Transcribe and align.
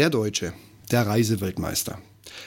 Der 0.00 0.08
Deutsche, 0.08 0.54
der 0.90 1.06
Reiseweltmeister. 1.06 1.98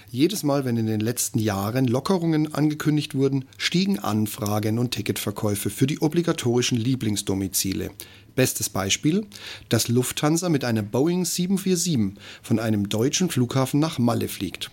Jedes 0.10 0.42
Mal, 0.42 0.66
wenn 0.66 0.76
in 0.76 0.88
den 0.88 1.00
letzten 1.00 1.38
Jahren 1.38 1.86
Lockerungen 1.86 2.52
angekündigt 2.52 3.14
wurden, 3.14 3.46
stiegen 3.60 4.00
Anfragen 4.00 4.80
und 4.80 4.90
Ticketverkäufe 4.90 5.70
für 5.70 5.86
die 5.86 6.02
obligatorischen 6.02 6.80
Lieblingsdomizile. 6.80 7.92
Bestes 8.36 8.70
Beispiel, 8.70 9.28
dass 9.70 9.88
Lufthansa 9.88 10.50
mit 10.50 10.64
einer 10.66 10.82
Boeing 10.82 11.26
747 11.26 12.20
von 12.42 12.58
einem 12.58 12.90
deutschen 12.90 13.30
Flughafen 13.30 13.80
nach 13.80 14.00
Malle 14.00 14.30
fliegt. 14.30 14.72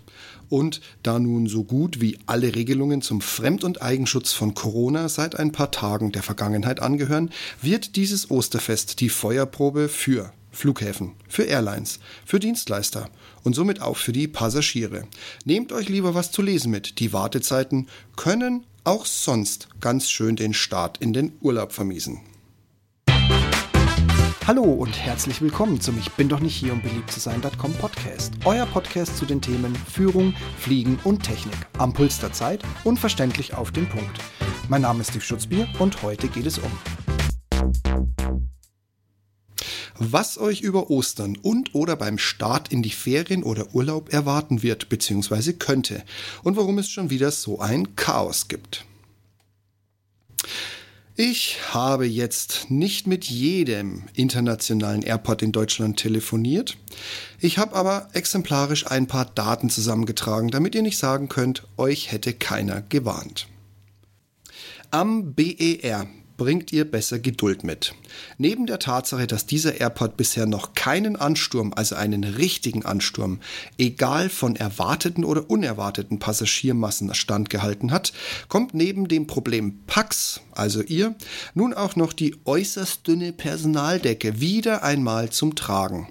Und 0.48 0.80
da 1.02 1.18
nun 1.18 1.48
so 1.48 1.64
gut 1.64 2.00
wie 2.00 2.16
alle 2.24 2.54
Regelungen 2.54 3.02
zum 3.02 3.20
Fremd- 3.20 3.62
und 3.62 3.82
Eigenschutz 3.82 4.32
von 4.32 4.54
Corona 4.54 5.10
seit 5.10 5.38
ein 5.38 5.52
paar 5.52 5.70
Tagen 5.70 6.12
der 6.12 6.22
Vergangenheit 6.22 6.80
angehören, 6.80 7.28
wird 7.60 7.96
dieses 7.96 8.30
Osterfest 8.30 9.00
die 9.00 9.10
Feuerprobe 9.10 9.90
für 9.90 10.32
Flughäfen, 10.50 11.12
für 11.28 11.44
Airlines, 11.44 12.00
für 12.24 12.40
Dienstleister 12.40 13.08
und 13.44 13.54
somit 13.54 13.80
auch 13.80 13.96
für 13.96 14.12
die 14.12 14.28
Passagiere. 14.28 15.04
Nehmt 15.44 15.72
euch 15.72 15.88
lieber 15.88 16.14
was 16.14 16.32
zu 16.32 16.42
lesen 16.42 16.70
mit. 16.70 16.98
Die 16.98 17.12
Wartezeiten 17.12 17.88
können 18.16 18.66
auch 18.84 19.06
sonst 19.06 19.68
ganz 19.80 20.10
schön 20.10 20.36
den 20.36 20.54
Start 20.54 20.98
in 20.98 21.12
den 21.12 21.32
Urlaub 21.40 21.72
vermiesen. 21.72 22.20
Hallo 24.46 24.64
und 24.64 24.98
herzlich 24.98 25.40
willkommen 25.42 25.80
zum 25.80 25.96
Ich 25.98 26.10
bin 26.12 26.28
doch 26.28 26.40
nicht 26.40 26.56
hier, 26.56 26.72
um 26.72 26.82
beliebt 26.82 27.12
zu 27.12 27.20
sein.com 27.20 27.72
Podcast. 27.74 28.32
Euer 28.44 28.66
Podcast 28.66 29.16
zu 29.16 29.24
den 29.24 29.40
Themen 29.40 29.76
Führung, 29.76 30.34
Fliegen 30.58 30.98
und 31.04 31.22
Technik. 31.22 31.54
Am 31.78 31.92
Puls 31.92 32.18
der 32.18 32.32
Zeit 32.32 32.62
und 32.82 32.98
verständlich 32.98 33.54
auf 33.54 33.70
den 33.70 33.88
Punkt. 33.88 34.18
Mein 34.68 34.82
Name 34.82 35.02
ist 35.02 35.10
Steve 35.10 35.24
Schutzbier 35.24 35.68
und 35.78 36.02
heute 36.02 36.26
geht 36.26 36.46
es 36.46 36.58
um 36.58 36.70
was 40.00 40.38
euch 40.38 40.62
über 40.62 40.90
Ostern 40.90 41.36
und 41.36 41.74
oder 41.74 41.94
beim 41.94 42.18
Start 42.18 42.72
in 42.72 42.82
die 42.82 42.90
Ferien 42.90 43.42
oder 43.42 43.74
Urlaub 43.74 44.12
erwarten 44.12 44.62
wird 44.62 44.88
bzw. 44.88 45.52
könnte 45.52 46.02
und 46.42 46.56
warum 46.56 46.78
es 46.78 46.88
schon 46.88 47.10
wieder 47.10 47.30
so 47.30 47.60
ein 47.60 47.94
Chaos 47.96 48.48
gibt. 48.48 48.86
Ich 51.16 51.58
habe 51.74 52.06
jetzt 52.06 52.70
nicht 52.70 53.06
mit 53.06 53.26
jedem 53.26 54.04
internationalen 54.14 55.02
Airport 55.02 55.42
in 55.42 55.52
Deutschland 55.52 55.98
telefoniert. 55.98 56.78
Ich 57.38 57.58
habe 57.58 57.76
aber 57.76 58.08
exemplarisch 58.14 58.86
ein 58.86 59.06
paar 59.06 59.26
Daten 59.26 59.68
zusammengetragen, 59.68 60.48
damit 60.50 60.74
ihr 60.74 60.80
nicht 60.80 60.96
sagen 60.96 61.28
könnt, 61.28 61.66
euch 61.76 62.10
hätte 62.10 62.32
keiner 62.32 62.80
gewarnt. 62.80 63.48
Am 64.90 65.34
BER 65.34 66.06
bringt 66.40 66.72
ihr 66.72 66.90
besser 66.90 67.18
Geduld 67.18 67.64
mit. 67.64 67.94
Neben 68.38 68.64
der 68.64 68.78
Tatsache, 68.78 69.26
dass 69.26 69.44
dieser 69.44 69.78
Airport 69.78 70.16
bisher 70.16 70.46
noch 70.46 70.72
keinen 70.72 71.16
Ansturm, 71.16 71.74
also 71.76 71.96
einen 71.96 72.24
richtigen 72.24 72.82
Ansturm, 72.86 73.40
egal 73.76 74.30
von 74.30 74.56
erwarteten 74.56 75.26
oder 75.26 75.50
unerwarteten 75.50 76.18
Passagiermassen 76.18 77.12
standgehalten 77.14 77.92
hat, 77.92 78.14
kommt 78.48 78.72
neben 78.72 79.06
dem 79.06 79.26
Problem 79.26 79.80
Pax, 79.86 80.40
also 80.52 80.80
ihr, 80.80 81.14
nun 81.52 81.74
auch 81.74 81.94
noch 81.94 82.14
die 82.14 82.34
äußerst 82.46 83.06
dünne 83.06 83.34
Personaldecke 83.34 84.40
wieder 84.40 84.82
einmal 84.82 85.28
zum 85.28 85.56
Tragen 85.56 86.08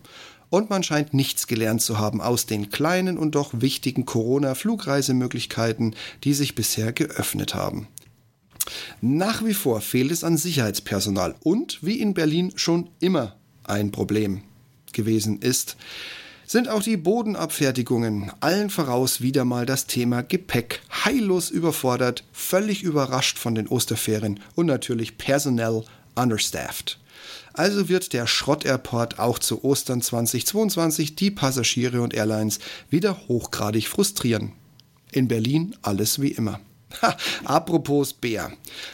und 0.52 0.70
man 0.70 0.84
scheint 0.84 1.16
nichts 1.16 1.48
gelernt 1.48 1.82
zu 1.82 1.98
haben 1.98 2.22
aus 2.22 2.46
den 2.46 2.70
kleinen 2.70 3.18
und 3.18 3.34
doch 3.34 3.50
wichtigen 3.54 4.06
Corona-Flugreisemöglichkeiten, 4.06 5.96
die 6.24 6.34
sich 6.34 6.54
bisher 6.54 6.92
geöffnet 6.92 7.56
haben. 7.56 7.88
Nach 9.02 9.44
wie 9.44 9.54
vor 9.54 9.82
fehlt 9.82 10.12
es 10.12 10.24
an 10.24 10.38
Sicherheitspersonal 10.38 11.36
und, 11.42 11.80
wie 11.82 12.00
in 12.00 12.14
Berlin 12.14 12.54
schon 12.56 12.90
immer 13.00 13.36
ein 13.64 13.92
Problem 13.92 14.42
gewesen 14.92 15.40
ist, 15.40 15.78
sind 16.46 16.68
auch 16.68 16.82
die 16.82 16.98
Bodenabfertigungen 16.98 18.32
allen 18.40 18.72
voraus 18.72 19.22
wieder 19.22 19.46
mal 19.46 19.68
das 19.68 19.86
Thema 19.86 20.24
Gepäck 20.24 20.82
heillos 21.06 21.52
überfordert, 21.52 22.24
völlig 22.32 22.82
überrascht 22.82 23.38
von 23.38 23.54
den 23.54 23.68
Osterferien 23.68 24.40
und 24.56 24.66
natürlich 24.66 25.20
personell 25.20 25.84
understaffed. 26.16 26.98
Also 27.54 27.88
wird 27.88 28.14
der 28.14 28.26
Schrott-Airport 28.26 29.20
auch 29.20 29.38
zu 29.38 29.64
Ostern 29.64 30.02
2022 30.02 31.16
die 31.16 31.30
Passagiere 31.30 32.02
und 32.02 32.16
Airlines 32.16 32.60
wieder 32.90 33.28
hochgradig 33.28 33.88
frustrieren. 33.88 34.54
In 35.12 35.28
Berlin 35.28 35.76
alles 35.84 36.20
wie 36.20 36.32
immer. 36.32 36.60
Ha, 37.02 37.16
apropos 37.46 38.14
Bär. 38.14 38.52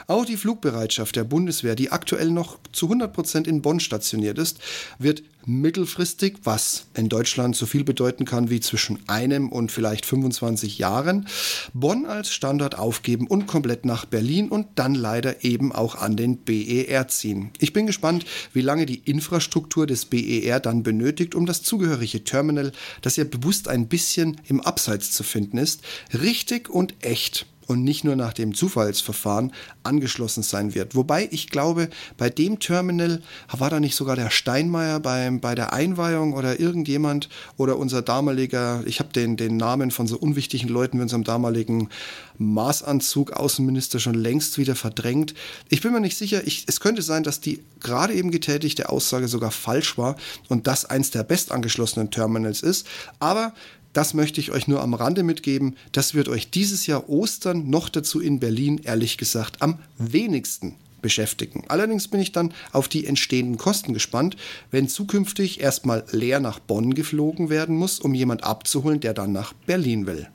Auch 0.08 0.26
die 0.26 0.38
Flugbereitschaft 0.38 1.16
der 1.16 1.24
Bundeswehr, 1.24 1.76
die 1.76 1.92
aktuell 1.92 2.30
noch 2.30 2.60
zu 2.74 2.88
100 2.88 3.14
Prozent 3.14 3.48
in 3.48 3.62
Bonn 3.62 3.80
stationiert 3.80 4.38
ist, 4.38 4.60
wird 5.00 5.24
mittelfristig, 5.46 6.38
was 6.44 6.88
in 6.96 7.10
Deutschland 7.10 7.56
so 7.56 7.66
viel 7.66 7.84
bedeuten 7.84 8.26
kann 8.26 8.50
wie 8.50 8.60
zwischen 8.60 9.00
einem 9.08 9.50
und 9.50 9.72
vielleicht 9.72 10.06
25 10.06 10.78
Jahren, 10.78 11.28
Bonn 11.74 12.06
als 12.06 12.32
Standort 12.32 12.78
aufgeben 12.78 13.28
und 13.28 13.46
komplett 13.46 13.86
nach 13.86 14.06
Berlin 14.06 14.50
und 14.50 14.68
dann 14.76 14.96
leider 14.96 15.44
eben 15.44 15.72
auch 15.72 15.96
an 15.96 16.18
den 16.18 16.38
BER 16.38 17.08
ziehen. 17.08 17.52
Ich 17.60 17.74
bin 17.74 17.86
gespannt, 17.86 18.26
wie 18.54 18.62
lange 18.62 18.86
die 18.86 19.02
Infrastruktur 19.06 19.86
des 19.86 20.06
BER 20.06 20.60
dann 20.60 20.84
benötigt, 20.84 21.36
um 21.36 21.46
das 21.46 21.62
zugehörige 21.62 22.24
Terminal, 22.24 22.72
das 23.02 23.16
ja 23.16 23.24
bewusst 23.24 23.68
ein 23.68 23.88
bisschen 23.88 24.42
im 24.48 24.62
Abseits 24.62 25.12
zu 25.12 25.24
finden 25.24 25.58
ist, 25.58 25.82
richtig 26.14 26.70
und 26.70 26.96
echt 27.02 27.46
und 27.68 27.84
nicht 27.84 28.04
nur 28.04 28.16
nach 28.16 28.34
dem 28.34 28.54
Zufallsverfahren 28.54 29.52
angeschlossen 29.84 30.44
sein 30.44 30.76
wird. 30.76 30.96
Wobei 30.96 31.28
ich 31.32 31.50
glaube, 31.50 31.90
bei 32.18 32.30
dem 32.30 32.60
Terminal 32.60 33.22
war 33.52 33.70
da 33.70 33.80
nicht 33.80 33.96
sogar 33.96 34.16
der 34.16 34.30
Steinmeier 34.30 35.00
beim, 35.00 35.40
bei 35.40 35.56
der 35.56 35.74
Einweihung 35.74 36.34
oder 36.34 36.60
irgendjemand 36.60 37.30
oder 37.58 37.78
unser 37.78 38.02
damaliger, 38.02 38.84
ich 38.86 39.00
habe 39.00 39.14
den, 39.14 39.38
den 39.38 39.58
Namen 39.58 39.92
von 39.92 40.08
so 40.08 40.18
unwichtigen 40.18 40.70
Leuten 40.70 40.98
wie 40.98 41.04
unserem 41.04 41.24
damaligen 41.24 41.90
Maßanzug 42.38 43.32
Außenminister 43.32 44.00
schon 44.00 44.16
längst 44.16 44.58
wieder 44.58 44.76
verdrängt. 44.76 45.34
Ich 45.70 45.82
bin 45.82 45.94
mir 45.94 46.02
nicht 46.02 46.18
sicher, 46.18 46.46
ich, 46.46 46.66
es 46.68 46.80
könnte 46.80 47.02
sein, 47.02 47.24
dass 47.24 47.40
die 47.40 47.64
gerade 47.80 48.14
eben 48.14 48.32
getätigte 48.32 48.90
Aussage 48.90 49.28
sogar 49.28 49.52
falsch 49.52 49.98
war 49.98 50.16
und 50.50 50.68
das 50.68 50.86
eins 50.86 51.12
der 51.12 51.24
bestangeschlossenen 51.24 52.12
Terminals 52.12 52.62
ist. 52.62 52.88
Aber 53.20 53.54
das 53.96 54.14
möchte 54.14 54.42
ich 54.42 54.52
euch 54.52 54.68
nur 54.68 54.82
am 54.82 54.94
Rande 54.94 55.24
mitgeben. 55.24 55.78
Das 55.94 56.14
wird 56.14 56.28
euch 56.28 56.52
dieses 56.52 56.86
Jahr 56.86 57.08
Ostern 57.10 57.70
noch 57.70 57.88
dazu 57.88 58.20
in 58.20 58.42
Berlin, 58.42 58.82
ehrlich 58.84 59.18
gesagt, 59.18 59.62
am 59.62 59.80
wenigsten 59.98 60.76
beschäftigen. 61.02 61.64
Allerdings 61.70 62.10
bin 62.10 62.20
ich 62.20 62.34
dann 62.34 62.54
auf 62.74 62.90
die 62.90 63.06
entstehenden 63.06 63.58
Kosten 63.58 63.94
gespannt, 63.94 64.36
wenn 64.70 64.90
zukünftig 64.90 65.62
erstmal 65.62 66.04
leer 66.12 66.42
nach 66.42 66.60
Bonn 66.60 66.94
geflogen 66.94 67.50
werden 67.50 67.78
muss, 67.78 68.02
um 68.02 68.14
jemand 68.14 68.44
abzuholen, 68.44 69.00
der 69.00 69.14
dann 69.14 69.32
nach 69.32 69.54
Berlin 69.54 70.08
will. 70.08 70.28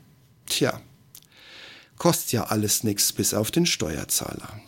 Tja, 0.47 0.81
kostet 1.97 2.31
ja 2.31 2.45
alles 2.45 2.83
nichts 2.83 3.13
bis 3.13 3.35
auf 3.35 3.51
den 3.51 3.67
Steuerzahler. 3.67 4.59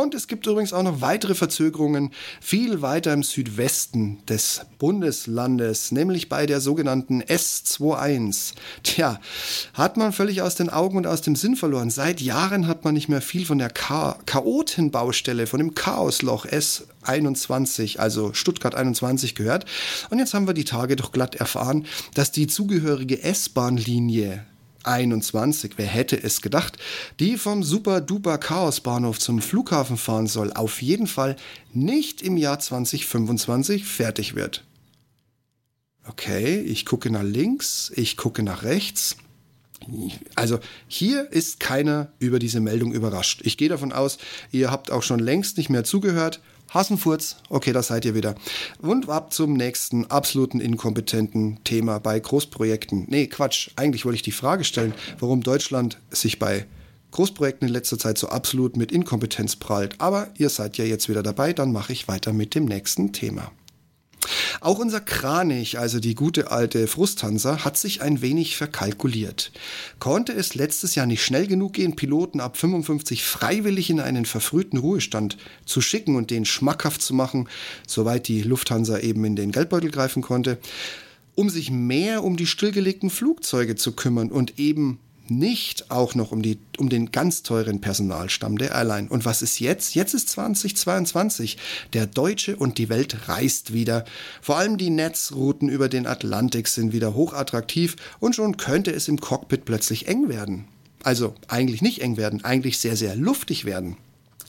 Und 0.00 0.14
es 0.14 0.26
gibt 0.26 0.46
übrigens 0.46 0.72
auch 0.72 0.82
noch 0.82 1.00
weitere 1.00 1.34
Verzögerungen 1.34 2.10
viel 2.40 2.82
weiter 2.82 3.12
im 3.12 3.22
Südwesten 3.22 4.24
des 4.26 4.62
Bundeslandes, 4.78 5.92
nämlich 5.92 6.28
bei 6.28 6.46
der 6.46 6.60
sogenannten 6.60 7.22
S21. 7.22 8.54
Tja, 8.82 9.20
hat 9.74 9.96
man 9.96 10.12
völlig 10.12 10.42
aus 10.42 10.54
den 10.54 10.70
Augen 10.70 10.96
und 10.96 11.06
aus 11.06 11.22
dem 11.22 11.36
Sinn 11.36 11.56
verloren. 11.56 11.90
Seit 11.90 12.20
Jahren 12.20 12.66
hat 12.66 12.84
man 12.84 12.94
nicht 12.94 13.08
mehr 13.08 13.22
viel 13.22 13.44
von 13.44 13.58
der 13.58 13.72
Cha 13.72 14.18
Chaotenbaustelle, 14.26 15.46
von 15.46 15.58
dem 15.58 15.74
Chaosloch 15.74 16.46
S21, 16.46 17.98
also 17.98 18.32
Stuttgart 18.32 18.74
21 18.74 19.34
gehört. 19.34 19.66
Und 20.10 20.18
jetzt 20.18 20.34
haben 20.34 20.46
wir 20.46 20.54
die 20.54 20.64
Tage 20.64 20.96
doch 20.96 21.12
glatt 21.12 21.34
erfahren, 21.34 21.86
dass 22.14 22.32
die 22.32 22.46
zugehörige 22.46 23.22
S-Bahn-Linie 23.22 24.46
21, 24.84 25.72
wer 25.76 25.86
hätte 25.86 26.22
es 26.22 26.40
gedacht, 26.40 26.78
die 27.20 27.36
vom 27.36 27.62
super-duper 27.62 28.38
Chaos-Bahnhof 28.38 29.18
zum 29.18 29.40
Flughafen 29.40 29.96
fahren 29.96 30.26
soll, 30.26 30.52
auf 30.52 30.82
jeden 30.82 31.06
Fall 31.06 31.36
nicht 31.72 32.22
im 32.22 32.36
Jahr 32.36 32.58
2025 32.58 33.84
fertig 33.84 34.34
wird. 34.34 34.64
Okay, 36.08 36.60
ich 36.60 36.84
gucke 36.84 37.10
nach 37.10 37.22
links, 37.22 37.92
ich 37.94 38.16
gucke 38.16 38.42
nach 38.42 38.64
rechts. 38.64 39.16
Also 40.34 40.58
hier 40.88 41.30
ist 41.32 41.60
keiner 41.60 42.12
über 42.18 42.38
diese 42.38 42.60
Meldung 42.60 42.92
überrascht. 42.92 43.40
Ich 43.44 43.56
gehe 43.56 43.68
davon 43.68 43.92
aus, 43.92 44.18
ihr 44.50 44.70
habt 44.70 44.90
auch 44.90 45.02
schon 45.02 45.20
längst 45.20 45.56
nicht 45.58 45.70
mehr 45.70 45.84
zugehört 45.84 46.40
Hasenfurz, 46.72 47.36
okay, 47.50 47.72
da 47.72 47.82
seid 47.82 48.04
ihr 48.04 48.14
wieder. 48.14 48.34
Und 48.80 49.08
ab 49.08 49.32
zum 49.32 49.52
nächsten 49.52 50.06
absoluten 50.10 50.60
inkompetenten 50.60 51.62
Thema 51.64 51.98
bei 51.98 52.18
Großprojekten. 52.18 53.06
Nee, 53.08 53.26
Quatsch, 53.26 53.70
eigentlich 53.76 54.04
wollte 54.04 54.16
ich 54.16 54.22
die 54.22 54.32
Frage 54.32 54.64
stellen, 54.64 54.94
warum 55.18 55.42
Deutschland 55.42 55.98
sich 56.10 56.38
bei 56.38 56.66
Großprojekten 57.10 57.68
in 57.68 57.74
letzter 57.74 57.98
Zeit 57.98 58.16
so 58.16 58.28
absolut 58.28 58.76
mit 58.76 58.90
Inkompetenz 58.90 59.56
prallt. 59.56 60.00
Aber 60.00 60.30
ihr 60.38 60.48
seid 60.48 60.78
ja 60.78 60.84
jetzt 60.84 61.10
wieder 61.10 61.22
dabei, 61.22 61.52
dann 61.52 61.72
mache 61.72 61.92
ich 61.92 62.08
weiter 62.08 62.32
mit 62.32 62.54
dem 62.54 62.64
nächsten 62.64 63.12
Thema. 63.12 63.52
Auch 64.60 64.78
unser 64.78 65.00
Kranich, 65.00 65.78
also 65.78 66.00
die 66.00 66.14
gute 66.14 66.50
alte 66.50 66.86
Frusthansa, 66.86 67.64
hat 67.64 67.76
sich 67.76 68.02
ein 68.02 68.22
wenig 68.22 68.56
verkalkuliert. 68.56 69.52
Konnte 69.98 70.32
es 70.32 70.54
letztes 70.54 70.94
Jahr 70.94 71.06
nicht 71.06 71.24
schnell 71.24 71.46
genug 71.46 71.74
gehen, 71.74 71.96
Piloten 71.96 72.40
ab 72.40 72.56
55 72.56 73.24
freiwillig 73.24 73.90
in 73.90 74.00
einen 74.00 74.26
verfrühten 74.26 74.78
Ruhestand 74.78 75.36
zu 75.64 75.80
schicken 75.80 76.16
und 76.16 76.30
den 76.30 76.44
schmackhaft 76.44 77.02
zu 77.02 77.14
machen, 77.14 77.48
soweit 77.86 78.28
die 78.28 78.42
Lufthansa 78.42 78.98
eben 78.98 79.24
in 79.24 79.36
den 79.36 79.52
Geldbeutel 79.52 79.90
greifen 79.90 80.22
konnte? 80.22 80.58
um 81.34 81.48
sich 81.48 81.70
mehr 81.70 82.24
um 82.24 82.36
die 82.36 82.46
stillgelegten 82.46 83.10
Flugzeuge 83.10 83.76
zu 83.76 83.92
kümmern 83.92 84.30
und 84.30 84.58
eben 84.58 84.98
nicht 85.28 85.90
auch 85.90 86.14
noch 86.14 86.32
um, 86.32 86.42
die, 86.42 86.58
um 86.78 86.88
den 86.88 87.12
ganz 87.12 87.42
teuren 87.42 87.80
Personalstamm 87.80 88.58
der 88.58 88.72
Airline. 88.72 89.08
Und 89.08 89.24
was 89.24 89.42
ist 89.42 89.60
jetzt? 89.60 89.94
Jetzt 89.94 90.14
ist 90.14 90.28
2022. 90.30 91.58
Der 91.92 92.06
Deutsche 92.06 92.56
und 92.56 92.78
die 92.78 92.88
Welt 92.88 93.28
reist 93.28 93.72
wieder. 93.72 94.04
Vor 94.40 94.56
allem 94.56 94.78
die 94.78 94.90
Netzrouten 94.90 95.68
über 95.68 95.88
den 95.88 96.06
Atlantik 96.06 96.68
sind 96.68 96.92
wieder 96.92 97.14
hochattraktiv 97.14 97.96
und 98.20 98.34
schon 98.34 98.56
könnte 98.56 98.90
es 98.92 99.08
im 99.08 99.20
Cockpit 99.20 99.64
plötzlich 99.64 100.08
eng 100.08 100.28
werden. 100.28 100.66
Also 101.02 101.34
eigentlich 101.48 101.82
nicht 101.82 102.00
eng 102.00 102.16
werden, 102.16 102.44
eigentlich 102.44 102.78
sehr, 102.78 102.96
sehr 102.96 103.16
luftig 103.16 103.64
werden. 103.64 103.96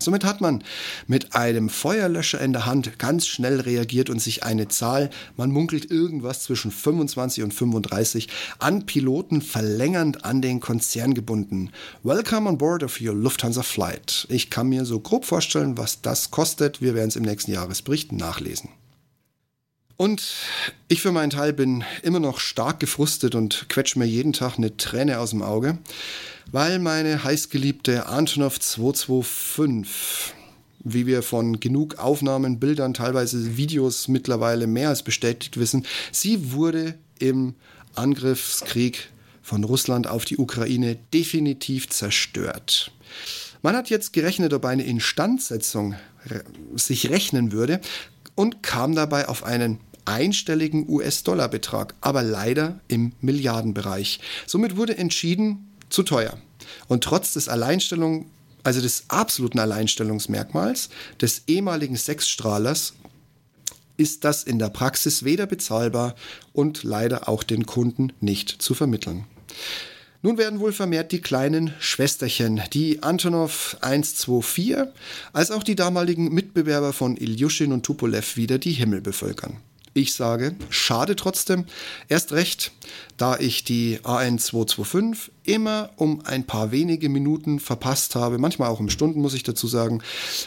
Somit 0.03 0.25
hat 0.25 0.41
man 0.41 0.63
mit 1.07 1.35
einem 1.35 1.69
Feuerlöscher 1.69 2.41
in 2.41 2.53
der 2.53 2.65
Hand 2.65 2.99
ganz 2.99 3.25
schnell 3.25 3.61
reagiert 3.61 4.09
und 4.09 4.21
sich 4.21 4.43
eine 4.43 4.67
Zahl, 4.67 5.09
man 5.37 5.49
munkelt 5.49 5.89
irgendwas 5.89 6.43
zwischen 6.43 6.71
25 6.71 7.43
und 7.43 7.53
35, 7.53 8.27
an 8.59 8.85
Piloten 8.85 9.41
verlängernd 9.41 10.25
an 10.25 10.41
den 10.41 10.59
Konzern 10.59 11.13
gebunden. 11.13 11.71
Welcome 12.03 12.49
on 12.49 12.57
board 12.57 12.83
of 12.83 12.99
your 12.99 13.13
Lufthansa 13.13 13.63
Flight. 13.63 14.27
Ich 14.29 14.49
kann 14.49 14.69
mir 14.69 14.85
so 14.85 14.99
grob 14.99 15.25
vorstellen, 15.25 15.77
was 15.77 16.01
das 16.01 16.31
kostet. 16.31 16.81
Wir 16.81 16.95
werden 16.95 17.09
es 17.09 17.15
im 17.15 17.23
nächsten 17.23 17.51
Jahresbericht 17.51 18.11
nachlesen. 18.11 18.69
Und 19.95 20.23
ich 20.87 21.01
für 21.01 21.11
meinen 21.11 21.29
Teil 21.29 21.53
bin 21.53 21.83
immer 22.01 22.19
noch 22.19 22.39
stark 22.39 22.79
gefrustet 22.79 23.35
und 23.35 23.67
quetsche 23.69 23.99
mir 23.99 24.05
jeden 24.05 24.33
Tag 24.33 24.57
eine 24.57 24.75
Träne 24.75 25.19
aus 25.19 25.29
dem 25.29 25.41
Auge 25.41 25.77
weil 26.51 26.79
meine 26.79 27.23
heißgeliebte 27.23 28.07
Antonov 28.07 28.59
225 28.59 30.35
wie 30.85 31.07
wir 31.07 31.23
von 31.23 31.61
genug 31.61 31.97
Aufnahmen, 31.97 32.59
Bildern, 32.59 32.93
teilweise 32.93 33.55
Videos 33.55 34.09
mittlerweile 34.09 34.67
mehr 34.67 34.89
als 34.89 35.01
bestätigt 35.01 35.57
wissen, 35.57 35.85
sie 36.11 36.51
wurde 36.51 36.95
im 37.19 37.55
Angriffskrieg 37.95 39.09
von 39.41 39.63
Russland 39.63 40.07
auf 40.07 40.25
die 40.25 40.35
Ukraine 40.35 40.97
definitiv 41.13 41.87
zerstört. 41.87 42.91
Man 43.61 43.77
hat 43.77 43.89
jetzt 43.89 44.11
gerechnet, 44.11 44.51
ob 44.51 44.65
eine 44.65 44.83
Instandsetzung 44.83 45.95
sich 46.75 47.09
rechnen 47.09 47.53
würde 47.53 47.79
und 48.35 48.63
kam 48.63 48.95
dabei 48.95 49.27
auf 49.27 49.43
einen 49.43 49.79
einstelligen 50.05 50.87
US-Dollar-Betrag, 50.89 51.95
aber 52.01 52.23
leider 52.23 52.79
im 52.87 53.13
Milliardenbereich. 53.21 54.19
Somit 54.45 54.75
wurde 54.75 54.97
entschieden, 54.97 55.69
zu 55.89 56.03
teuer. 56.03 56.37
Und 56.87 57.03
trotz 57.03 57.33
des 57.33 57.47
Alleinstellung, 57.47 58.25
also 58.63 58.81
des 58.81 59.05
absoluten 59.09 59.59
Alleinstellungsmerkmals 59.59 60.89
des 61.21 61.43
ehemaligen 61.47 61.95
Sechsstrahlers 61.95 62.93
ist 63.95 64.23
das 64.23 64.43
in 64.43 64.57
der 64.57 64.69
Praxis 64.69 65.23
weder 65.23 65.45
bezahlbar 65.45 66.15
und 66.51 66.83
leider 66.83 67.29
auch 67.29 67.43
den 67.43 67.65
Kunden 67.65 68.11
nicht 68.21 68.49
zu 68.49 68.73
vermitteln. 68.73 69.25
Nun 70.25 70.37
werden 70.37 70.61
wohl 70.61 70.71
vermehrt 70.71 71.11
die 71.11 71.19
kleinen 71.19 71.73
Schwesterchen, 71.79 72.61
die 72.71 73.03
Antonov 73.03 73.75
124, 73.81 74.89
als 75.33 75.51
auch 75.51 75.63
die 75.63 75.75
damaligen 75.75 76.33
Mitbewerber 76.33 76.93
von 76.93 77.17
Ilyushin 77.17 77.73
und 77.73 77.83
Tupolev 77.83 78.37
wieder 78.37 78.57
die 78.57 78.71
Himmel 78.71 79.01
bevölkern. 79.01 79.57
Ich 79.93 80.13
sage, 80.13 80.55
schade 80.69 81.17
trotzdem. 81.17 81.65
Erst 82.07 82.31
recht, 82.31 82.71
da 83.17 83.37
ich 83.37 83.65
die 83.65 83.99
AN225 83.99 85.29
immer 85.43 85.89
um 85.97 86.21
ein 86.25 86.47
paar 86.47 86.71
wenige 86.71 87.09
Minuten 87.09 87.59
verpasst 87.59 88.15
habe, 88.15 88.37
manchmal 88.37 88.69
auch 88.69 88.79
um 88.79 88.89
Stunden, 88.89 89.19
muss 89.19 89.33
ich 89.33 89.43
dazu 89.43 89.67
sagen. 89.67 90.01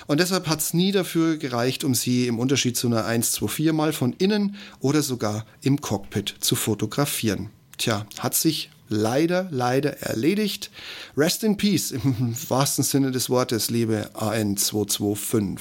Und 0.06 0.20
deshalb 0.20 0.48
hat 0.48 0.60
es 0.60 0.72
nie 0.72 0.90
dafür 0.90 1.36
gereicht, 1.36 1.84
um 1.84 1.94
sie 1.94 2.28
im 2.28 2.38
Unterschied 2.38 2.78
zu 2.78 2.86
einer 2.86 3.04
124 3.04 3.72
mal 3.72 3.92
von 3.92 4.14
innen 4.14 4.56
oder 4.80 5.02
sogar 5.02 5.44
im 5.60 5.82
Cockpit 5.82 6.34
zu 6.40 6.56
fotografieren. 6.56 7.50
Tja, 7.76 8.06
hat 8.18 8.34
sich 8.34 8.70
leider, 8.88 9.48
leider 9.50 9.98
erledigt. 10.02 10.70
Rest 11.16 11.44
in 11.44 11.56
Peace 11.56 11.90
im 11.90 12.34
wahrsten 12.48 12.84
Sinne 12.84 13.10
des 13.10 13.30
Wortes, 13.30 13.70
liebe 13.70 14.10
AN225 14.14 15.58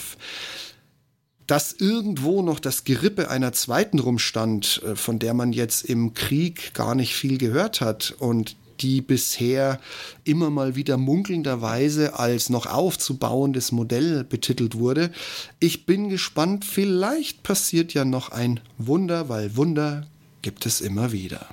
dass 1.47 1.73
irgendwo 1.73 2.41
noch 2.41 2.59
das 2.59 2.85
Gerippe 2.85 3.29
einer 3.29 3.53
zweiten 3.53 3.99
rumstand, 3.99 4.81
äh, 4.83 4.95
von 4.95 5.19
der 5.19 5.33
man 5.33 5.53
jetzt 5.53 5.85
im 5.85 6.13
Krieg 6.13 6.73
gar 6.73 6.95
nicht 6.95 7.13
viel 7.13 7.37
gehört 7.37 7.81
hat 7.81 8.15
und 8.17 8.55
die 8.81 9.01
bisher 9.01 9.79
immer 10.23 10.49
mal 10.49 10.75
wieder 10.75 10.97
munkelnderweise 10.97 12.19
als 12.19 12.49
noch 12.49 12.65
aufzubauendes 12.65 13.71
Modell 13.71 14.23
betitelt 14.23 14.77
wurde. 14.77 15.11
Ich 15.59 15.85
bin 15.85 16.09
gespannt, 16.09 16.65
vielleicht 16.65 17.43
passiert 17.43 17.93
ja 17.93 18.03
noch 18.03 18.29
ein 18.29 18.59
Wunder, 18.77 19.29
weil 19.29 19.55
Wunder 19.55 20.07
gibt 20.41 20.65
es 20.65 20.81
immer 20.81 21.11
wieder. 21.11 21.47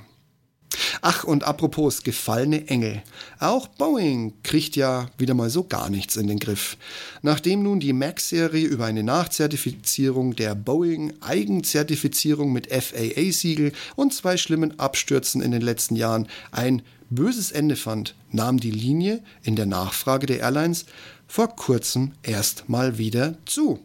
Ach, 1.05 1.25
und 1.25 1.43
apropos 1.43 2.03
gefallene 2.03 2.69
Engel. 2.69 3.03
Auch 3.37 3.67
Boeing 3.67 4.31
kriegt 4.41 4.77
ja 4.77 5.09
wieder 5.17 5.33
mal 5.33 5.49
so 5.49 5.65
gar 5.65 5.89
nichts 5.89 6.15
in 6.15 6.27
den 6.27 6.39
Griff. 6.39 6.77
Nachdem 7.21 7.61
nun 7.61 7.81
die 7.81 7.91
MAX-Serie 7.91 8.65
über 8.65 8.85
eine 8.85 9.03
Nachzertifizierung 9.03 10.33
der 10.33 10.55
Boeing 10.55 11.11
Eigenzertifizierung 11.19 12.53
mit 12.53 12.71
FAA-Siegel 12.71 13.73
und 13.97 14.13
zwei 14.13 14.37
schlimmen 14.37 14.79
Abstürzen 14.79 15.41
in 15.41 15.51
den 15.51 15.61
letzten 15.61 15.97
Jahren 15.97 16.29
ein 16.53 16.81
böses 17.09 17.51
Ende 17.51 17.75
fand, 17.75 18.15
nahm 18.31 18.57
die 18.57 18.71
Linie 18.71 19.21
in 19.43 19.57
der 19.57 19.65
Nachfrage 19.65 20.25
der 20.25 20.39
Airlines 20.39 20.85
vor 21.27 21.53
kurzem 21.53 22.13
erst 22.23 22.69
mal 22.69 22.97
wieder 22.97 23.35
zu. 23.45 23.81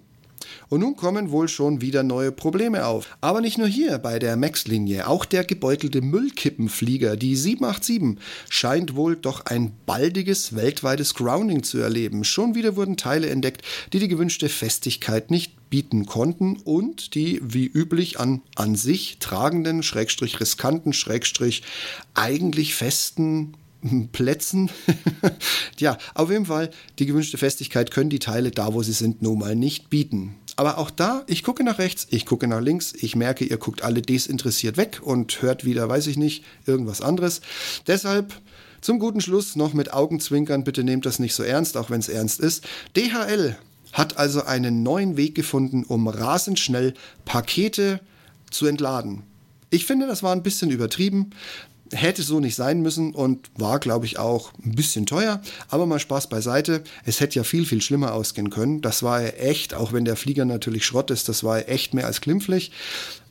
Und 0.68 0.80
nun 0.80 0.96
kommen 0.96 1.30
wohl 1.30 1.48
schon 1.48 1.80
wieder 1.80 2.02
neue 2.02 2.32
Probleme 2.32 2.86
auf. 2.86 3.16
Aber 3.20 3.40
nicht 3.40 3.58
nur 3.58 3.66
hier 3.68 3.98
bei 3.98 4.18
der 4.18 4.36
Max-Linie, 4.36 5.08
auch 5.08 5.24
der 5.24 5.44
gebeutelte 5.44 6.00
Müllkippenflieger, 6.00 7.16
die 7.16 7.36
787, 7.36 8.18
scheint 8.48 8.94
wohl 8.96 9.16
doch 9.16 9.46
ein 9.46 9.72
baldiges 9.86 10.54
weltweites 10.54 11.14
Grounding 11.14 11.62
zu 11.62 11.78
erleben. 11.78 12.24
Schon 12.24 12.54
wieder 12.54 12.76
wurden 12.76 12.96
Teile 12.96 13.28
entdeckt, 13.28 13.62
die 13.92 13.98
die 13.98 14.08
gewünschte 14.08 14.48
Festigkeit 14.48 15.30
nicht 15.30 15.70
bieten 15.70 16.06
konnten 16.06 16.56
und 16.56 17.14
die 17.14 17.40
wie 17.42 17.66
üblich 17.66 18.18
an 18.18 18.42
an 18.54 18.74
sich 18.74 19.18
tragenden, 19.18 19.82
schrägstrich 19.82 20.40
riskanten, 20.40 20.92
schrägstrich 20.92 21.62
eigentlich 22.14 22.74
festen 22.74 23.54
Plätzen. 24.12 24.70
ja, 25.78 25.98
auf 26.14 26.30
jeden 26.30 26.46
Fall, 26.46 26.70
die 26.98 27.06
gewünschte 27.06 27.38
Festigkeit 27.38 27.90
können 27.90 28.10
die 28.10 28.18
Teile 28.18 28.50
da, 28.50 28.74
wo 28.74 28.82
sie 28.82 28.92
sind, 28.92 29.22
nun 29.22 29.38
mal 29.38 29.54
nicht 29.54 29.90
bieten. 29.90 30.34
Aber 30.56 30.78
auch 30.78 30.90
da, 30.90 31.22
ich 31.28 31.44
gucke 31.44 31.62
nach 31.62 31.78
rechts, 31.78 32.06
ich 32.10 32.26
gucke 32.26 32.48
nach 32.48 32.60
links, 32.60 32.92
ich 32.92 33.14
merke, 33.14 33.44
ihr 33.44 33.58
guckt 33.58 33.82
alle 33.82 34.02
desinteressiert 34.02 34.76
weg 34.76 35.00
und 35.02 35.40
hört 35.40 35.64
wieder, 35.64 35.88
weiß 35.88 36.08
ich 36.08 36.16
nicht, 36.16 36.44
irgendwas 36.66 37.00
anderes. 37.00 37.40
Deshalb 37.86 38.34
zum 38.80 38.98
guten 38.98 39.20
Schluss 39.20 39.54
noch 39.54 39.72
mit 39.72 39.92
Augenzwinkern, 39.92 40.64
bitte 40.64 40.82
nehmt 40.82 41.06
das 41.06 41.18
nicht 41.20 41.34
so 41.34 41.42
ernst, 41.42 41.76
auch 41.76 41.90
wenn 41.90 42.00
es 42.00 42.08
ernst 42.08 42.40
ist. 42.40 42.64
DHL 42.96 43.56
hat 43.92 44.18
also 44.18 44.44
einen 44.44 44.82
neuen 44.82 45.16
Weg 45.16 45.34
gefunden, 45.34 45.84
um 45.84 46.08
rasend 46.08 46.58
schnell 46.58 46.94
Pakete 47.24 48.00
zu 48.50 48.66
entladen. 48.66 49.22
Ich 49.70 49.86
finde, 49.86 50.06
das 50.06 50.22
war 50.22 50.32
ein 50.32 50.42
bisschen 50.42 50.70
übertrieben 50.70 51.30
hätte 51.92 52.22
so 52.22 52.40
nicht 52.40 52.54
sein 52.54 52.80
müssen 52.80 53.14
und 53.14 53.50
war, 53.56 53.78
glaube 53.78 54.06
ich, 54.06 54.18
auch 54.18 54.52
ein 54.64 54.74
bisschen 54.74 55.06
teuer. 55.06 55.40
Aber 55.68 55.86
mal 55.86 55.98
Spaß 55.98 56.28
beiseite. 56.28 56.82
Es 57.04 57.20
hätte 57.20 57.36
ja 57.36 57.44
viel, 57.44 57.64
viel 57.64 57.82
schlimmer 57.82 58.14
ausgehen 58.14 58.50
können. 58.50 58.80
Das 58.80 59.02
war 59.02 59.22
ja 59.22 59.28
echt, 59.28 59.74
auch 59.74 59.92
wenn 59.92 60.04
der 60.04 60.16
Flieger 60.16 60.44
natürlich 60.44 60.84
Schrott 60.86 61.10
ist, 61.10 61.28
das 61.28 61.44
war 61.44 61.58
ja 61.58 61.64
echt 61.64 61.94
mehr 61.94 62.06
als 62.06 62.20
glimpflich. 62.20 62.72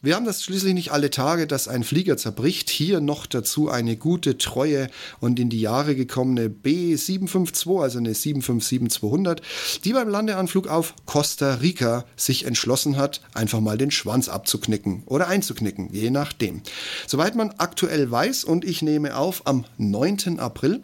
Wir 0.01 0.15
haben 0.15 0.25
das 0.25 0.43
schließlich 0.43 0.75
nicht 0.75 0.91
alle 0.91 1.09
Tage, 1.09 1.47
dass 1.47 1.67
ein 1.67 1.83
Flieger 1.83 2.17
zerbricht. 2.17 2.69
Hier 2.69 2.99
noch 2.99 3.25
dazu 3.25 3.69
eine 3.69 3.97
gute, 3.97 4.37
treue 4.37 4.89
und 5.19 5.39
in 5.39 5.49
die 5.49 5.59
Jahre 5.59 5.95
gekommene 5.95 6.49
B752, 6.49 7.81
also 7.81 7.97
eine 7.97 8.13
757-200, 8.13 9.41
die 9.83 9.93
beim 9.93 10.07
Landeanflug 10.07 10.67
auf 10.67 10.93
Costa 11.05 11.55
Rica 11.55 12.05
sich 12.15 12.45
entschlossen 12.45 12.97
hat, 12.97 13.21
einfach 13.33 13.59
mal 13.59 13.77
den 13.77 13.89
Schwanz 13.89 14.29
abzuknicken 14.29 15.01
oder 15.07 15.27
einzuknicken, 15.27 15.89
je 15.91 16.11
nachdem. 16.11 16.61
Soweit 17.07 17.35
man 17.35 17.55
aktuell 17.57 18.11
weiß, 18.11 18.43
und 18.43 18.65
ich 18.65 18.83
nehme 18.83 19.17
auf 19.17 19.47
am 19.47 19.65
9. 19.77 20.37
April, 20.39 20.83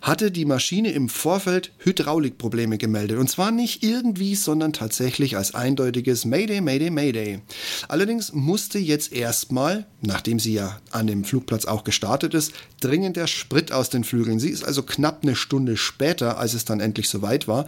hatte 0.00 0.30
die 0.30 0.44
Maschine 0.44 0.92
im 0.92 1.08
Vorfeld 1.08 1.72
Hydraulikprobleme 1.78 2.78
gemeldet. 2.78 3.18
Und 3.18 3.28
zwar 3.28 3.50
nicht 3.50 3.82
irgendwie, 3.82 4.34
sondern 4.34 4.72
tatsächlich 4.72 5.36
als 5.36 5.54
eindeutiges 5.54 6.24
Mayday, 6.24 6.60
Mayday, 6.60 6.90
Mayday. 6.90 7.40
Allerdings 7.88 8.32
musste 8.32 8.78
jetzt 8.78 9.12
erstmal, 9.12 9.86
nachdem 10.00 10.38
sie 10.38 10.54
ja 10.54 10.80
an 10.90 11.06
dem 11.06 11.24
Flugplatz 11.24 11.64
auch 11.64 11.84
gestartet 11.84 12.34
ist, 12.34 12.52
dringend 12.80 13.16
der 13.16 13.26
Sprit 13.26 13.72
aus 13.72 13.90
den 13.90 14.04
Flügeln. 14.04 14.40
Sie 14.40 14.50
ist 14.50 14.64
also 14.64 14.82
knapp 14.82 15.20
eine 15.22 15.36
Stunde 15.36 15.76
später, 15.76 16.38
als 16.38 16.54
es 16.54 16.64
dann 16.64 16.80
endlich 16.80 17.08
soweit 17.08 17.48
war, 17.48 17.66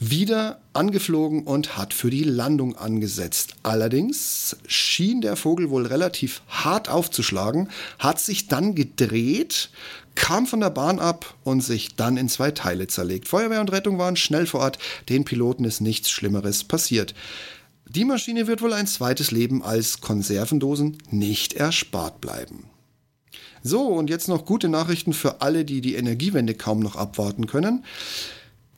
wieder 0.00 0.60
angeflogen 0.72 1.44
und 1.44 1.76
hat 1.76 1.94
für 1.94 2.10
die 2.10 2.24
Landung 2.24 2.76
angesetzt. 2.76 3.54
Allerdings 3.62 4.56
schien 4.66 5.20
der 5.20 5.36
Vogel 5.36 5.70
wohl 5.70 5.86
relativ 5.86 6.42
hart 6.48 6.88
aufzuschlagen, 6.88 7.68
hat 7.98 8.20
sich 8.20 8.48
dann 8.48 8.74
gedreht, 8.74 9.70
kam 10.14 10.46
von 10.46 10.60
der 10.60 10.70
Bahn 10.70 10.98
ab 10.98 11.34
und 11.44 11.62
sich 11.62 11.96
dann 11.96 12.16
in 12.16 12.28
zwei 12.28 12.50
Teile 12.50 12.86
zerlegt. 12.86 13.28
Feuerwehr 13.28 13.60
und 13.60 13.72
Rettung 13.72 13.98
waren 13.98 14.16
schnell 14.16 14.46
vor 14.46 14.60
Ort, 14.60 14.78
den 15.08 15.24
Piloten 15.24 15.64
ist 15.64 15.80
nichts 15.80 16.10
Schlimmeres 16.10 16.64
passiert. 16.64 17.14
Die 17.86 18.04
Maschine 18.04 18.46
wird 18.46 18.62
wohl 18.62 18.72
ein 18.72 18.86
zweites 18.86 19.30
Leben 19.30 19.62
als 19.62 20.00
Konservendosen 20.00 20.98
nicht 21.10 21.54
erspart 21.54 22.20
bleiben. 22.20 22.64
So, 23.62 23.86
und 23.86 24.10
jetzt 24.10 24.28
noch 24.28 24.44
gute 24.44 24.68
Nachrichten 24.68 25.12
für 25.12 25.40
alle, 25.40 25.64
die 25.64 25.80
die 25.80 25.94
Energiewende 25.94 26.54
kaum 26.54 26.80
noch 26.80 26.96
abwarten 26.96 27.46
können. 27.46 27.84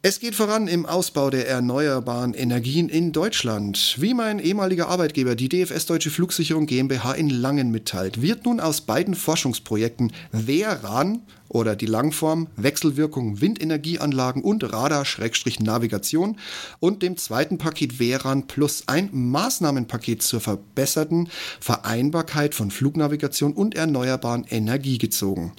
Es 0.08 0.20
geht 0.20 0.36
voran 0.36 0.68
im 0.68 0.86
Ausbau 0.86 1.30
der 1.30 1.48
erneuerbaren 1.48 2.32
Energien 2.32 2.88
in 2.88 3.10
Deutschland. 3.10 3.96
Wie 3.98 4.14
mein 4.14 4.38
ehemaliger 4.38 4.88
Arbeitgeber, 4.88 5.34
die 5.34 5.48
DFS 5.48 5.86
Deutsche 5.86 6.10
Flugsicherung 6.10 6.66
GmbH 6.66 7.14
in 7.14 7.28
Langen 7.28 7.72
mitteilt, 7.72 8.22
wird 8.22 8.44
nun 8.44 8.60
aus 8.60 8.82
beiden 8.82 9.16
Forschungsprojekten 9.16 10.12
WERAN 10.30 11.22
oder 11.48 11.74
die 11.74 11.86
Langform 11.86 12.46
Wechselwirkung 12.54 13.40
Windenergieanlagen 13.40 14.44
und 14.44 14.62
Radar-Navigation 14.72 16.38
und 16.78 17.02
dem 17.02 17.16
zweiten 17.16 17.58
Paket 17.58 17.98
WERAN 17.98 18.46
Plus 18.46 18.84
ein 18.86 19.08
Maßnahmenpaket 19.10 20.22
zur 20.22 20.40
verbesserten 20.40 21.30
Vereinbarkeit 21.58 22.54
von 22.54 22.70
Flugnavigation 22.70 23.54
und 23.54 23.74
erneuerbaren 23.74 24.44
Energie 24.48 24.98
gezogen. 24.98 25.52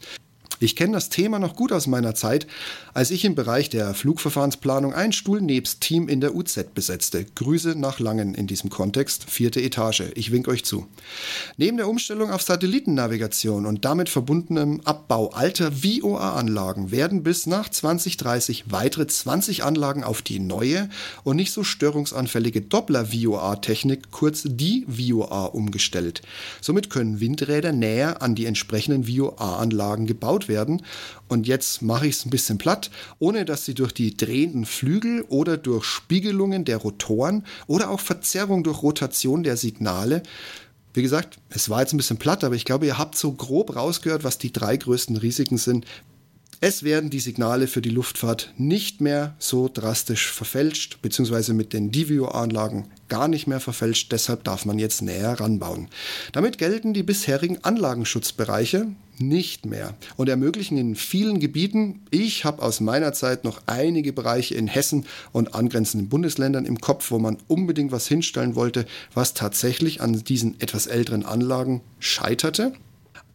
Ich 0.59 0.75
kenne 0.75 0.93
das 0.93 1.09
Thema 1.09 1.37
noch 1.37 1.55
gut 1.55 1.71
aus 1.71 1.85
meiner 1.85 2.15
Zeit, 2.15 2.47
als 2.95 3.11
ich 3.11 3.23
im 3.25 3.35
Bereich 3.35 3.69
der 3.69 3.93
Flugverfahrensplanung 3.93 4.91
ein 4.91 5.11
Stuhl 5.11 5.39
nebst 5.39 5.81
Team 5.81 6.09
in 6.09 6.19
der 6.19 6.33
UZ 6.33 6.73
besetzte. 6.73 7.25
Grüße 7.35 7.75
nach 7.75 7.99
Langen 7.99 8.33
in 8.33 8.47
diesem 8.47 8.71
Kontext, 8.71 9.29
vierte 9.29 9.61
Etage. 9.61 10.05
Ich 10.15 10.31
wink 10.31 10.47
euch 10.47 10.65
zu. 10.65 10.87
Neben 11.57 11.77
der 11.77 11.87
Umstellung 11.87 12.31
auf 12.31 12.41
Satellitennavigation 12.41 13.67
und 13.67 13.85
damit 13.85 14.09
verbundenem 14.09 14.81
Abbau 14.83 15.29
alter 15.29 15.71
VOA-Anlagen 15.71 16.89
werden 16.89 17.21
bis 17.21 17.45
nach 17.45 17.69
2030 17.69 18.71
weitere 18.71 19.05
20 19.05 19.63
Anlagen 19.63 20.03
auf 20.03 20.23
die 20.23 20.39
neue 20.39 20.89
und 21.23 21.35
nicht 21.35 21.51
so 21.51 21.63
störungsanfällige 21.63 22.61
Doppler-VOA-Technik, 22.61 24.09
kurz 24.09 24.41
die 24.45 24.87
VOA, 24.87 25.45
umgestellt. 25.45 26.23
Somit 26.61 26.89
können 26.89 27.19
Windräder 27.19 27.73
näher 27.73 28.23
an 28.23 28.33
die 28.33 28.47
entsprechenden 28.47 29.07
VOA-Anlagen 29.07 30.07
gebaut 30.07 30.46
werden. 30.47 30.81
Und 31.27 31.47
jetzt 31.47 31.81
mache 31.81 32.07
ich 32.07 32.15
es 32.17 32.25
ein 32.25 32.29
bisschen 32.29 32.57
platt, 32.57 32.91
ohne 33.19 33.45
dass 33.45 33.65
sie 33.65 33.73
durch 33.73 33.93
die 33.93 34.15
drehenden 34.15 34.65
Flügel 34.65 35.23
oder 35.29 35.57
durch 35.57 35.85
Spiegelungen 35.85 36.65
der 36.65 36.77
Rotoren 36.77 37.43
oder 37.67 37.89
auch 37.89 37.99
Verzerrung 37.99 38.63
durch 38.63 38.83
Rotation 38.83 39.43
der 39.43 39.57
Signale 39.57 40.23
wie 40.93 41.03
gesagt, 41.03 41.37
es 41.49 41.69
war 41.69 41.81
jetzt 41.81 41.93
ein 41.93 41.97
bisschen 41.97 42.17
platt, 42.17 42.43
aber 42.43 42.55
ich 42.55 42.65
glaube, 42.65 42.87
ihr 42.87 42.97
habt 42.97 43.15
so 43.15 43.31
grob 43.31 43.75
rausgehört, 43.75 44.23
was 44.23 44.39
die 44.39 44.51
drei 44.51 44.77
größten 44.77 45.15
Risiken 45.15 45.59
sind. 45.59 45.85
Es 46.59 46.81
werden 46.81 47.11
die 47.11 47.19
Signale 47.19 47.67
für 47.67 47.83
die 47.83 47.91
Luftfahrt 47.91 48.51
nicht 48.57 48.99
mehr 48.99 49.35
so 49.37 49.69
drastisch 49.71 50.31
verfälscht, 50.31 50.97
beziehungsweise 51.03 51.53
mit 51.53 51.71
den 51.71 51.91
DVO-Anlagen 51.91 52.87
gar 53.09 53.27
nicht 53.27 53.45
mehr 53.45 53.59
verfälscht. 53.59 54.11
Deshalb 54.11 54.43
darf 54.43 54.65
man 54.65 54.79
jetzt 54.79 55.03
näher 55.03 55.39
ranbauen. 55.39 55.87
Damit 56.31 56.57
gelten 56.57 56.95
die 56.95 57.03
bisherigen 57.03 57.63
Anlagenschutzbereiche 57.63 58.87
nicht 59.19 59.65
mehr 59.65 59.93
und 60.15 60.29
ermöglichen 60.29 60.77
in 60.77 60.95
vielen 60.95 61.39
Gebieten, 61.39 62.01
ich 62.11 62.45
habe 62.45 62.61
aus 62.61 62.79
meiner 62.79 63.13
Zeit 63.13 63.43
noch 63.43 63.61
einige 63.65 64.13
Bereiche 64.13 64.55
in 64.55 64.67
Hessen 64.67 65.05
und 65.31 65.55
angrenzenden 65.55 66.09
Bundesländern 66.09 66.65
im 66.65 66.79
Kopf, 66.79 67.11
wo 67.11 67.19
man 67.19 67.37
unbedingt 67.47 67.91
was 67.91 68.07
hinstellen 68.07 68.55
wollte, 68.55 68.85
was 69.13 69.33
tatsächlich 69.33 70.01
an 70.01 70.23
diesen 70.23 70.59
etwas 70.59 70.87
älteren 70.87 71.25
Anlagen 71.25 71.81
scheiterte. 71.99 72.73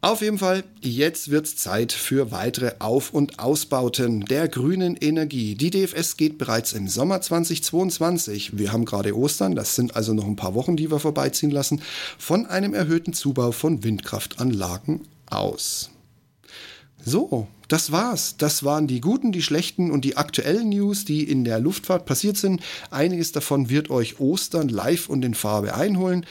Auf 0.04 0.20
jeden 0.20 0.38
Fall, 0.38 0.64
jetzt 0.80 1.30
wird's 1.30 1.54
Zeit 1.54 1.92
für 1.92 2.32
weitere 2.32 2.72
Auf- 2.80 3.14
und 3.14 3.38
Ausbauten 3.38 4.24
der 4.24 4.48
grünen 4.48 4.96
Energie. 4.96 5.54
Die 5.54 5.70
DFS 5.70 6.16
geht 6.16 6.38
bereits 6.38 6.72
im 6.72 6.88
Sommer 6.88 7.20
2022, 7.20 8.58
wir 8.58 8.72
haben 8.72 8.84
gerade 8.84 9.16
Ostern, 9.16 9.54
das 9.54 9.76
sind 9.76 9.94
also 9.94 10.12
noch 10.12 10.26
ein 10.26 10.34
paar 10.34 10.56
Wochen, 10.56 10.76
die 10.76 10.90
wir 10.90 10.98
vorbeiziehen 10.98 11.52
lassen, 11.52 11.82
von 12.18 12.46
einem 12.46 12.74
erhöhten 12.74 13.12
Zubau 13.12 13.52
von 13.52 13.84
Windkraftanlagen 13.84 15.02
aus. 15.34 15.90
So, 17.04 17.48
das 17.68 17.90
war's. 17.90 18.36
Das 18.36 18.64
waren 18.64 18.86
die 18.86 19.00
guten, 19.00 19.32
die 19.32 19.42
schlechten 19.42 19.90
und 19.90 20.04
die 20.04 20.16
aktuellen 20.16 20.68
News, 20.68 21.04
die 21.04 21.28
in 21.28 21.44
der 21.44 21.58
Luftfahrt 21.58 22.06
passiert 22.06 22.36
sind. 22.36 22.62
Einiges 22.90 23.32
davon 23.32 23.70
wird 23.70 23.90
euch 23.90 24.20
Ostern 24.20 24.68
live 24.68 25.08
und 25.08 25.24
in 25.24 25.34
Farbe 25.34 25.74
einholen. 25.74 26.26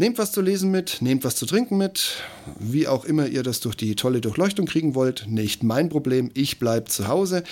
Nehmt 0.00 0.16
was 0.16 0.30
zu 0.30 0.40
lesen 0.40 0.70
mit, 0.70 0.98
nehmt 1.02 1.24
was 1.24 1.34
zu 1.34 1.44
trinken 1.44 1.76
mit, 1.76 2.22
wie 2.60 2.86
auch 2.86 3.04
immer 3.04 3.26
ihr 3.26 3.42
das 3.42 3.58
durch 3.58 3.74
die 3.74 3.96
tolle 3.96 4.20
Durchleuchtung 4.20 4.66
kriegen 4.66 4.94
wollt, 4.94 5.26
nicht 5.26 5.64
mein 5.64 5.88
Problem, 5.88 6.30
ich 6.34 6.60
bleib 6.60 6.88
zu 6.88 7.08
Hause. 7.08 7.42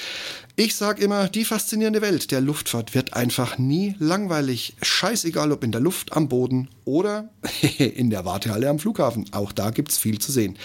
Ich 0.55 0.77
sag 0.77 1.01
immer, 1.01 1.27
die 1.27 1.45
faszinierende 1.45 2.03
Welt 2.03 2.31
der 2.31 2.41
Luftfahrt 2.41 2.95
wird 2.95 3.15
einfach 3.15 3.59
nie 3.59 3.97
langweilig. 3.99 4.77
Scheißegal 4.81 5.51
ob 5.51 5.65
in 5.65 5.73
der 5.73 5.81
Luft, 5.81 6.13
am 6.13 6.29
Boden 6.29 6.69
oder 6.85 7.31
in 7.79 8.11
der 8.11 8.25
Wartehalle 8.25 8.69
am 8.69 8.79
Flughafen. 8.79 9.27
Auch 9.33 9.51
da 9.51 9.71
gibt's 9.71 9.99
viel 9.99 10.21
zu 10.21 10.31
sehen. 10.31 10.57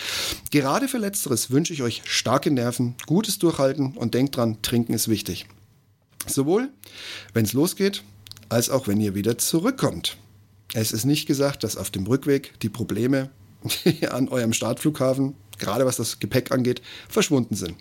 Gerade 0.52 0.88
für 0.88 1.00
letzteres 1.00 1.50
wünsche 1.50 1.74
ich 1.74 1.82
euch 1.82 2.04
starke 2.06 2.52
Nerven, 2.52 2.94
gutes 3.08 3.40
Durchhalten 3.40 3.98
und 3.98 4.14
denkt 4.14 4.38
dran, 4.38 4.62
trinken 4.62 4.94
ist 4.94 5.08
wichtig. 5.08 5.48
Sowohl, 6.28 6.70
wenn's 7.34 7.54
losgeht, 7.54 8.04
als 8.50 8.70
auch 8.70 8.88
wenn 8.88 9.02
ihr 9.02 9.16
wieder 9.16 9.40
zurückkommt. 9.40 10.18
Es 10.74 10.92
ist 10.92 11.06
nicht 11.06 11.26
gesagt, 11.26 11.64
dass 11.64 11.76
auf 11.76 11.90
dem 11.90 12.06
Rückweg 12.08 12.60
die 12.62 12.70
Probleme 12.70 13.30
an 14.10 14.30
eurem 14.30 14.54
Startflughafen, 14.54 15.36
gerade 15.60 15.86
was 15.86 15.98
das 15.98 16.20
Gepäck 16.20 16.52
angeht, 16.52 16.82
verschwunden 17.10 17.56
sind. 17.56 17.76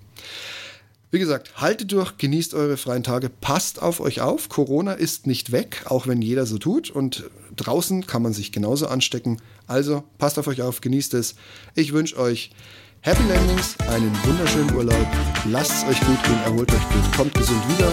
Wie 1.12 1.18
gesagt, 1.18 1.60
haltet 1.60 1.90
durch, 1.90 2.18
genießt 2.18 2.54
eure 2.54 2.76
freien 2.76 3.02
Tage, 3.02 3.30
passt 3.30 3.82
auf 3.82 3.98
euch 3.98 4.20
auf. 4.20 4.48
Corona 4.48 4.92
ist 4.92 5.26
nicht 5.26 5.50
weg, 5.50 5.82
auch 5.86 6.06
wenn 6.06 6.22
jeder 6.22 6.46
so 6.46 6.56
tut. 6.58 6.88
Und 6.90 7.24
draußen 7.56 8.06
kann 8.06 8.22
man 8.22 8.32
sich 8.32 8.52
genauso 8.52 8.86
anstecken. 8.86 9.40
Also 9.66 10.04
passt 10.18 10.38
auf 10.38 10.46
euch 10.46 10.62
auf, 10.62 10.80
genießt 10.80 11.14
es. 11.14 11.34
Ich 11.74 11.92
wünsche 11.92 12.16
euch 12.16 12.52
Happy 13.00 13.22
Landings, 13.28 13.76
einen 13.88 14.16
wunderschönen 14.24 14.72
Urlaub. 14.74 15.06
Lasst 15.50 15.72
es 15.72 15.84
euch 15.84 16.00
gut 16.00 16.22
gehen, 16.22 16.38
erholt 16.44 16.70
euch 16.70 16.88
gut, 16.90 17.16
kommt 17.16 17.34
gesund 17.34 17.62
wieder. 17.76 17.90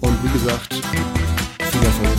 Und 0.00 0.22
wie 0.24 0.32
gesagt, 0.32 0.74
viel 0.74 1.82
Erfolg 1.82 2.18